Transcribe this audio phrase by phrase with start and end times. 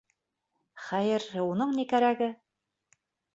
[0.85, 2.31] Хәйер, уның ни кәрәге...